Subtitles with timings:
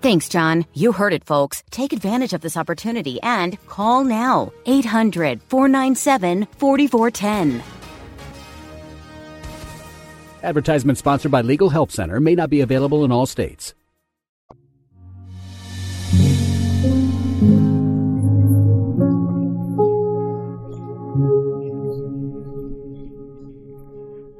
[0.00, 0.64] Thanks, John.
[0.72, 1.62] You heard it, folks.
[1.70, 7.62] Take advantage of this opportunity and call now 800 497 4410.
[10.42, 13.74] Advertisement sponsored by Legal Help Center may not be available in all states.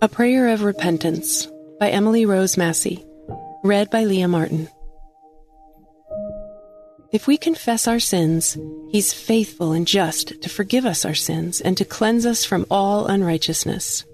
[0.00, 1.46] A Prayer of Repentance
[1.78, 3.04] by Emily Rose Massey.
[3.62, 4.68] Read by Leah Martin.
[7.12, 8.56] If we confess our sins,
[8.90, 13.06] He's faithful and just to forgive us our sins and to cleanse us from all
[13.06, 14.06] unrighteousness.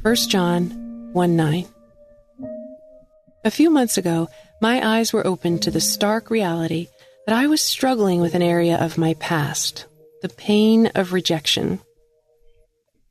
[0.00, 1.66] 1 John 1 9.
[3.44, 4.28] A few months ago,
[4.62, 6.88] my eyes were opened to the stark reality
[7.26, 9.84] that I was struggling with an area of my past,
[10.22, 11.80] the pain of rejection.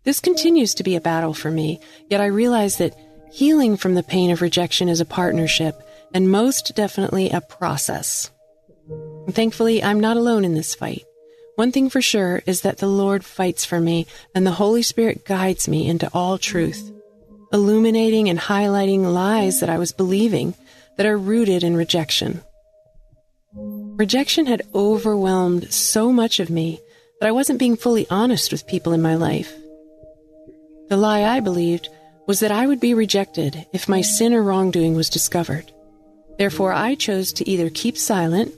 [0.05, 2.97] This continues to be a battle for me, yet I realize that
[3.31, 5.75] healing from the pain of rejection is a partnership
[6.15, 8.31] and most definitely a process.
[9.31, 11.03] Thankfully, I'm not alone in this fight.
[11.55, 15.25] One thing for sure is that the Lord fights for me and the Holy Spirit
[15.25, 16.91] guides me into all truth,
[17.51, 20.53] illuminating and highlighting lies that I was believing
[20.97, 22.41] that are rooted in rejection.
[23.53, 26.79] Rejection had overwhelmed so much of me
[27.19, 29.53] that I wasn't being fully honest with people in my life.
[30.87, 31.89] The lie I believed
[32.25, 35.71] was that I would be rejected if my sin or wrongdoing was discovered.
[36.37, 38.53] Therefore, I chose to either keep silent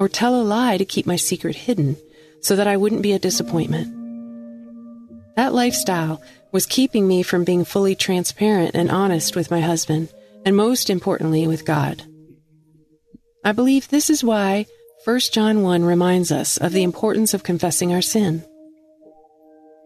[0.00, 1.96] or tell a lie to keep my secret hidden
[2.40, 3.94] so that I wouldn't be a disappointment.
[5.36, 10.08] That lifestyle was keeping me from being fully transparent and honest with my husband,
[10.44, 12.02] and most importantly, with God.
[13.44, 14.66] I believe this is why
[15.04, 18.44] 1 John 1 reminds us of the importance of confessing our sin.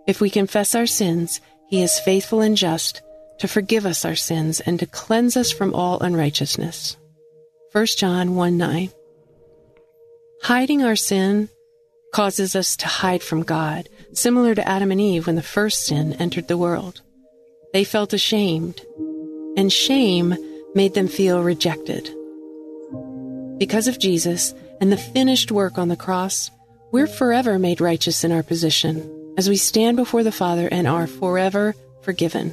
[0.07, 3.03] If we confess our sins, he is faithful and just
[3.39, 6.97] to forgive us our sins and to cleanse us from all unrighteousness.
[7.73, 8.91] 1 John 1 9.
[10.45, 11.49] Hiding our sin
[12.13, 16.13] causes us to hide from God, similar to Adam and Eve when the first sin
[16.21, 17.01] entered the world.
[17.73, 18.83] They felt ashamed,
[19.57, 20.37] and shame
[20.75, 22.11] made them feel rejected.
[23.57, 24.53] Because of Jesus
[24.83, 26.51] and the finished work on the cross,
[26.93, 31.07] we're forever made righteous in our position as we stand before the Father and are
[31.07, 32.53] forever forgiven.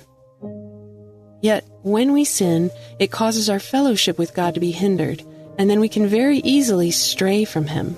[1.42, 5.26] Yet, when we sin, it causes our fellowship with God to be hindered,
[5.62, 7.96] and then we can very easily stray from Him.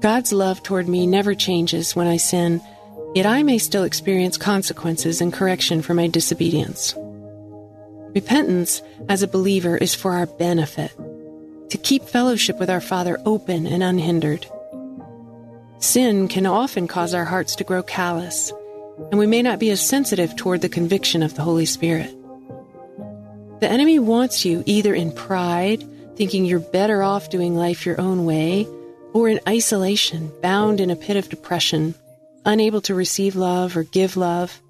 [0.00, 2.62] God's love toward me never changes when I sin,
[3.14, 6.94] yet I may still experience consequences and correction for my disobedience.
[8.14, 10.90] Repentance, as a believer, is for our benefit,
[11.68, 14.46] to keep fellowship with our Father open and unhindered.
[15.80, 18.54] Sin can often cause our hearts to grow callous,
[19.10, 22.10] and we may not be as sensitive toward the conviction of the Holy Spirit.
[23.60, 25.84] The enemy wants you either in pride,
[26.16, 28.66] thinking you're better off doing life your own way,
[29.12, 31.94] or in isolation, bound in a pit of depression,
[32.44, 34.60] unable to receive love or give love,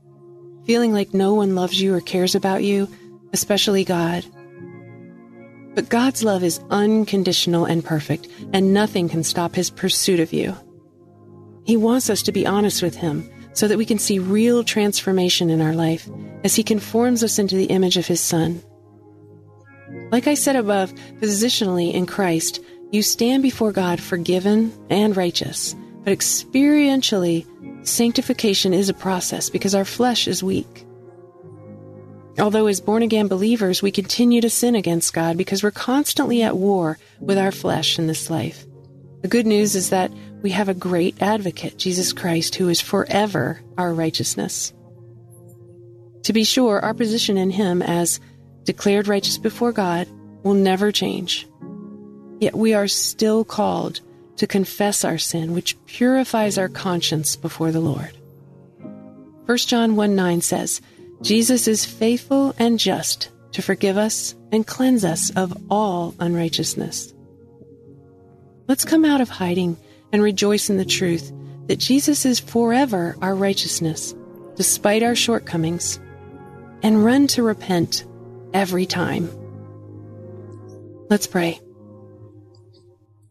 [0.64, 2.88] feeling like no one loves you or cares about you,
[3.32, 4.24] especially God.
[5.74, 10.56] But God's love is unconditional and perfect, and nothing can stop his pursuit of you.
[11.64, 15.50] He wants us to be honest with him so that we can see real transformation
[15.50, 16.08] in our life
[16.44, 18.62] as he conforms us into the image of his Son.
[20.10, 22.62] Like I said above, positionally in Christ,
[22.92, 25.74] you stand before God forgiven and righteous,
[26.04, 27.44] but experientially
[27.86, 30.84] Sanctification is a process because our flesh is weak.
[32.36, 36.56] Although, as born again believers, we continue to sin against God because we're constantly at
[36.56, 38.66] war with our flesh in this life.
[39.22, 40.12] The good news is that
[40.42, 44.74] we have a great advocate, Jesus Christ, who is forever our righteousness.
[46.24, 48.18] To be sure, our position in Him as
[48.66, 50.06] declared righteous before God
[50.42, 51.48] will never change.
[52.38, 54.00] Yet we are still called
[54.36, 58.12] to confess our sin, which purifies our conscience before the Lord.
[59.46, 60.82] 1 John 1 9 says,
[61.22, 67.14] Jesus is faithful and just to forgive us and cleanse us of all unrighteousness.
[68.68, 69.78] Let's come out of hiding
[70.12, 71.32] and rejoice in the truth
[71.68, 74.14] that Jesus is forever our righteousness,
[74.56, 75.98] despite our shortcomings,
[76.82, 78.04] and run to repent
[78.52, 79.30] every time.
[81.08, 81.60] Let's pray.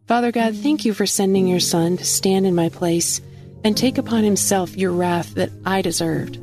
[0.08, 3.22] Father God, thank you for sending your Son to stand in my place
[3.64, 6.40] and take upon himself your wrath that I deserved.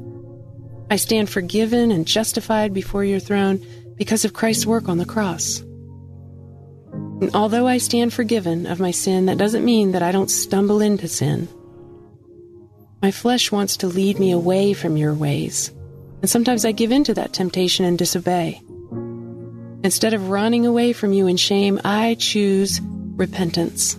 [0.90, 3.64] I stand forgiven and justified before your throne
[3.96, 5.60] because of Christ's work on the cross.
[6.90, 10.80] And although I stand forgiven of my sin, that doesn't mean that I don't stumble
[10.80, 11.48] into sin.
[13.00, 15.70] My flesh wants to lead me away from your ways,
[16.22, 18.62] and sometimes I give in to that temptation and disobey.
[19.84, 22.80] Instead of running away from you in shame, I choose
[23.16, 23.98] repentance.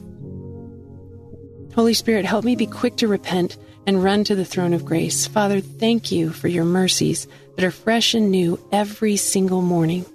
[1.75, 5.28] Holy Spirit, help me be quick to repent and run to the throne of grace.
[5.28, 10.06] Father, thank you for your mercies that are fresh and new every single morning.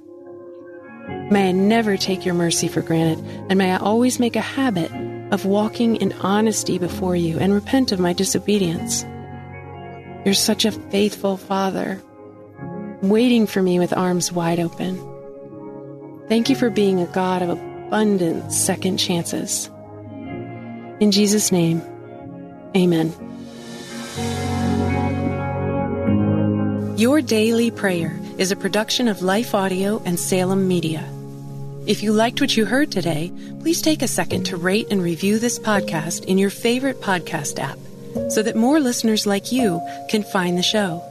[1.30, 3.18] May I never take your mercy for granted,
[3.50, 4.90] and may I always make a habit
[5.30, 9.04] of walking in honesty before you and repent of my disobedience.
[10.28, 12.02] You're such a faithful Father,
[13.00, 14.98] waiting for me with arms wide open.
[16.28, 19.70] Thank you for being a God of abundant second chances.
[21.00, 21.80] In Jesus' name,
[22.76, 23.08] amen.
[26.98, 31.10] Your Daily Prayer is a production of Life Audio and Salem Media.
[31.86, 35.38] If you liked what you heard today, please take a second to rate and review
[35.38, 37.78] this podcast in your favorite podcast app
[38.30, 41.02] so that more listeners like you can find the show.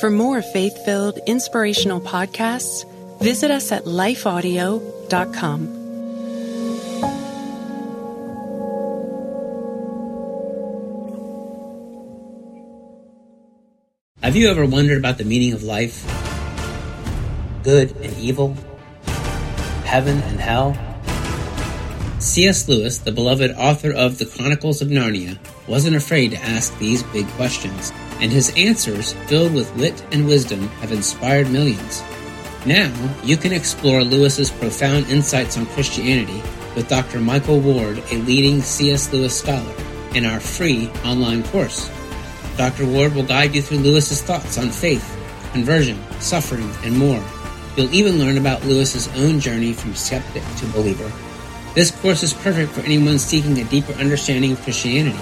[0.00, 2.84] For more faith filled, inspirational podcasts,
[3.20, 5.80] visit us at lifeaudio.com.
[14.22, 16.02] Have you ever wondered about the meaning of life?
[17.62, 18.56] Good and evil?
[19.84, 20.93] Heaven and hell?
[22.24, 22.66] C.S.
[22.68, 25.38] Lewis, the beloved author of The Chronicles of Narnia,
[25.68, 30.68] wasn't afraid to ask these big questions, and his answers, filled with wit and wisdom,
[30.80, 32.02] have inspired millions.
[32.64, 32.90] Now,
[33.22, 36.42] you can explore Lewis's profound insights on Christianity
[36.74, 37.20] with Dr.
[37.20, 39.12] Michael Ward, a leading C.S.
[39.12, 39.74] Lewis scholar,
[40.14, 41.90] in our free online course.
[42.56, 42.86] Dr.
[42.86, 45.14] Ward will guide you through Lewis's thoughts on faith,
[45.52, 47.22] conversion, suffering, and more.
[47.76, 51.12] You'll even learn about Lewis's own journey from skeptic to believer.
[51.74, 55.18] This course is perfect for anyone seeking a deeper understanding of Christianity.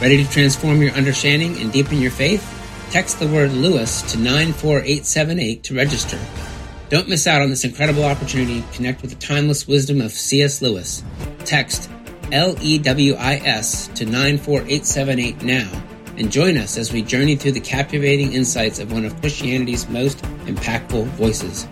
[0.00, 2.48] Ready to transform your understanding and deepen your faith?
[2.90, 6.18] Text the word Lewis to 94878 to register.
[6.88, 10.62] Don't miss out on this incredible opportunity to connect with the timeless wisdom of C.S.
[10.62, 11.02] Lewis.
[11.44, 11.90] Text
[12.30, 15.82] L E W I S to 94878 now
[16.16, 20.18] and join us as we journey through the captivating insights of one of Christianity's most
[20.46, 21.66] impactful voices.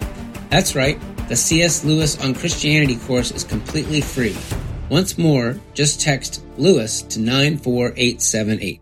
[0.48, 0.98] That's right,
[1.30, 1.84] the C.S.
[1.84, 4.36] Lewis on Christianity course is completely free.
[4.90, 8.80] Once more, just text Lewis to 94878.